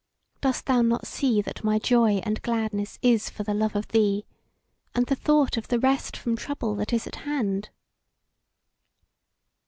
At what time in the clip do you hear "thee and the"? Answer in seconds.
3.89-5.15